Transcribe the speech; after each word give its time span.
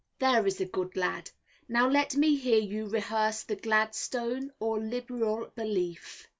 There 0.17 0.47
is 0.47 0.59
a 0.59 0.65
good 0.65 0.95
lad; 0.97 1.29
now 1.69 1.87
let 1.87 2.15
me 2.15 2.35
hear 2.35 2.57
you 2.57 2.87
rehearse 2.87 3.43
the 3.43 3.55
Gladstone 3.55 4.51
or 4.59 4.79
Liberal 4.79 5.51
Belief. 5.53 6.27